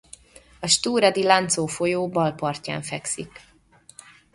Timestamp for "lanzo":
1.21-1.67